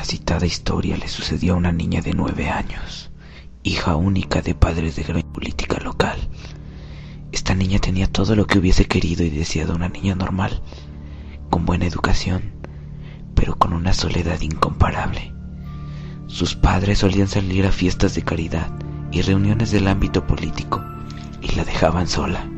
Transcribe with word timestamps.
La 0.00 0.06
citada 0.06 0.46
historia 0.46 0.96
le 0.96 1.08
sucedió 1.08 1.52
a 1.52 1.56
una 1.58 1.72
niña 1.72 2.00
de 2.00 2.14
nueve 2.14 2.48
años, 2.48 3.10
hija 3.62 3.96
única 3.96 4.40
de 4.40 4.54
padres 4.54 4.96
de 4.96 5.02
gran 5.02 5.30
política 5.30 5.76
local. 5.78 6.18
Esta 7.32 7.54
niña 7.54 7.80
tenía 7.80 8.10
todo 8.10 8.34
lo 8.34 8.46
que 8.46 8.58
hubiese 8.58 8.86
querido 8.86 9.24
y 9.24 9.28
deseado 9.28 9.74
una 9.74 9.90
niña 9.90 10.14
normal, 10.14 10.62
con 11.50 11.66
buena 11.66 11.84
educación, 11.84 12.54
pero 13.34 13.56
con 13.56 13.74
una 13.74 13.92
soledad 13.92 14.40
incomparable. 14.40 15.34
Sus 16.28 16.54
padres 16.54 17.00
solían 17.00 17.28
salir 17.28 17.66
a 17.66 17.70
fiestas 17.70 18.14
de 18.14 18.22
caridad 18.22 18.72
y 19.12 19.20
reuniones 19.20 19.70
del 19.70 19.86
ámbito 19.86 20.26
político 20.26 20.82
y 21.42 21.54
la 21.56 21.64
dejaban 21.66 22.08
sola. 22.08 22.48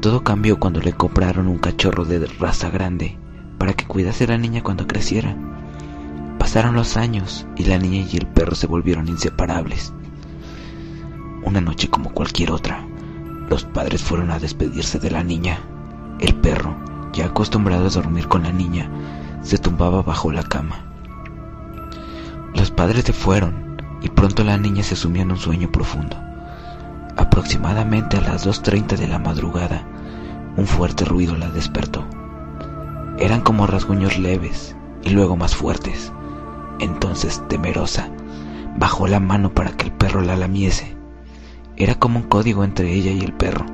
Todo 0.00 0.24
cambió 0.24 0.58
cuando 0.58 0.80
le 0.80 0.92
compraron 0.92 1.46
un 1.46 1.58
cachorro 1.58 2.04
de 2.04 2.26
raza 2.26 2.68
grande 2.68 3.16
para 3.58 3.74
que 3.74 3.86
cuidase 3.86 4.24
a 4.24 4.26
la 4.26 4.38
niña 4.38 4.64
cuando 4.64 4.88
creciera. 4.88 5.53
Pasaron 6.54 6.76
los 6.76 6.96
años 6.96 7.48
y 7.56 7.64
la 7.64 7.78
niña 7.78 8.06
y 8.08 8.16
el 8.16 8.28
perro 8.28 8.54
se 8.54 8.68
volvieron 8.68 9.08
inseparables. 9.08 9.92
Una 11.42 11.60
noche 11.60 11.90
como 11.90 12.12
cualquier 12.12 12.52
otra, 12.52 12.86
los 13.50 13.64
padres 13.64 14.04
fueron 14.04 14.30
a 14.30 14.38
despedirse 14.38 15.00
de 15.00 15.10
la 15.10 15.24
niña. 15.24 15.58
El 16.20 16.36
perro, 16.36 16.76
ya 17.12 17.26
acostumbrado 17.26 17.86
a 17.86 17.90
dormir 17.90 18.28
con 18.28 18.44
la 18.44 18.52
niña, 18.52 18.88
se 19.42 19.58
tumbaba 19.58 20.02
bajo 20.02 20.30
la 20.30 20.44
cama. 20.44 20.76
Los 22.54 22.70
padres 22.70 23.02
se 23.02 23.12
fueron 23.12 23.76
y 24.00 24.08
pronto 24.10 24.44
la 24.44 24.56
niña 24.56 24.84
se 24.84 24.94
sumió 24.94 25.22
en 25.22 25.32
un 25.32 25.38
sueño 25.38 25.72
profundo. 25.72 26.16
Aproximadamente 27.16 28.18
a 28.18 28.20
las 28.20 28.46
2.30 28.46 28.96
de 28.96 29.08
la 29.08 29.18
madrugada, 29.18 29.84
un 30.56 30.68
fuerte 30.68 31.04
ruido 31.04 31.36
la 31.36 31.48
despertó. 31.48 32.04
Eran 33.18 33.40
como 33.40 33.66
rasguños 33.66 34.20
leves 34.20 34.76
y 35.02 35.10
luego 35.10 35.36
más 35.36 35.56
fuertes. 35.56 36.12
Entonces, 36.80 37.42
temerosa, 37.48 38.10
bajó 38.76 39.06
la 39.06 39.20
mano 39.20 39.52
para 39.52 39.72
que 39.72 39.86
el 39.86 39.92
perro 39.92 40.20
la 40.20 40.36
lamiese. 40.36 40.96
Era 41.76 41.94
como 41.94 42.20
un 42.20 42.26
código 42.26 42.64
entre 42.64 42.92
ella 42.92 43.10
y 43.10 43.20
el 43.20 43.32
perro. 43.32 43.66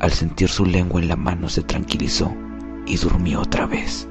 Al 0.00 0.12
sentir 0.12 0.48
su 0.48 0.66
lengua 0.66 1.00
en 1.00 1.08
la 1.08 1.16
mano 1.16 1.48
se 1.48 1.62
tranquilizó 1.62 2.32
y 2.86 2.96
durmió 2.96 3.40
otra 3.40 3.66
vez. 3.66 4.08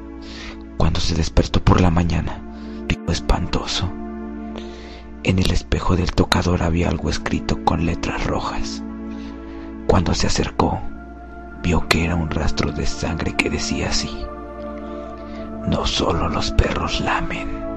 Cuando 0.77 0.99
se 0.99 1.15
despertó 1.15 1.63
por 1.63 1.81
la 1.81 1.89
mañana, 1.89 2.41
vio 2.87 2.99
espantoso. 3.07 3.91
En 5.23 5.39
el 5.39 5.51
espejo 5.51 5.95
del 5.95 6.11
tocador 6.11 6.61
había 6.63 6.89
algo 6.89 7.09
escrito 7.09 7.63
con 7.63 7.85
letras 7.85 8.25
rojas. 8.25 8.83
Cuando 9.87 10.13
se 10.13 10.27
acercó, 10.27 10.79
vio 11.63 11.87
que 11.87 12.05
era 12.05 12.15
un 12.15 12.29
rastro 12.29 12.71
de 12.71 12.85
sangre 12.85 13.33
que 13.35 13.49
decía 13.49 13.89
así. 13.89 14.09
No 15.67 15.87
solo 15.87 16.29
los 16.29 16.51
perros 16.51 16.99
lamen. 17.01 17.74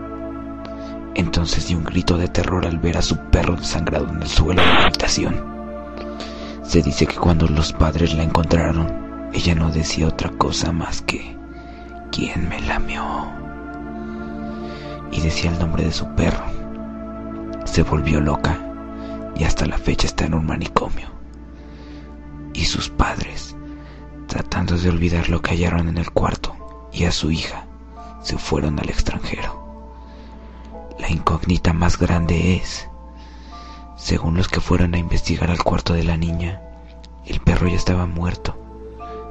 Entonces 1.19 1.67
dio 1.67 1.79
un 1.79 1.83
grito 1.83 2.17
de 2.17 2.29
terror 2.29 2.65
al 2.65 2.79
ver 2.79 2.97
a 2.97 3.03
su 3.03 3.17
perro 3.17 3.57
desangrado 3.57 4.09
en 4.09 4.23
el 4.23 4.29
suelo 4.29 4.63
de 4.63 4.69
la 4.69 4.85
habitación. 4.85 5.45
Se 6.63 6.81
dice 6.81 7.09
que 7.09 7.17
cuando 7.17 7.49
los 7.49 7.73
padres 7.73 8.15
la 8.15 8.23
encontraron, 8.23 9.29
ella 9.33 9.57
no 9.57 9.69
decía 9.73 10.07
otra 10.07 10.31
cosa 10.31 10.71
más 10.71 11.03
que 11.03 11.37
¿Quién 12.13 12.49
me 12.49 12.61
lamió? 12.61 13.03
Y 15.11 15.21
decía 15.21 15.51
el 15.51 15.59
nombre 15.59 15.87
de 15.87 15.93
su 15.93 16.07
perro. 16.15 16.45
Se 17.65 17.83
volvió 17.83 18.21
loca 18.21 18.57
y 19.35 19.43
hasta 19.43 19.67
la 19.67 19.77
fecha 19.77 20.07
está 20.07 20.25
en 20.25 20.35
un 20.35 20.47
manicomio. 20.47 21.09
Y 22.55 22.65
sus 22.65 22.91
padres, 22.91 23.57
tratando 24.29 24.77
de 24.79 24.89
olvidar 24.89 25.29
lo 25.29 25.43
que 25.43 25.51
hallaron 25.51 25.89
en 25.89 25.99
el 25.99 26.13
cuarto 26.13 26.55
y 26.93 27.07
a 27.07 27.11
su 27.11 27.33
hija, 27.33 27.67
se 28.23 28.39
fueron 28.39 28.79
al 28.79 28.89
extranjero. 28.89 29.58
La 31.09 31.15
incógnita 31.15 31.73
más 31.73 31.99
grande 31.99 32.57
es, 32.57 32.87
según 33.97 34.37
los 34.37 34.47
que 34.47 34.61
fueron 34.61 34.93
a 34.93 34.99
investigar 34.99 35.51
al 35.51 35.65
cuarto 35.65 35.95
de 35.95 36.05
la 36.05 36.19
niña, 36.19 36.61
el 37.25 37.41
perro 37.41 37.67
ya 37.67 37.77
estaba 37.77 38.05
muerto, 38.05 38.55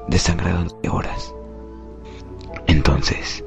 desangrado 0.07 0.75
de 0.81 0.89
horas. 0.89 1.35
Entonces, 2.65 3.43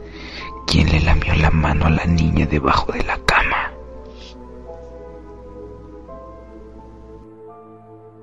¿quién 0.69 0.93
le 0.93 1.01
lamió 1.01 1.35
la 1.35 1.51
mano 1.51 1.87
a 1.87 1.91
la 1.91 2.05
niña 2.05 2.47
debajo 2.47 2.93
de 2.93 3.03
la 3.03 3.19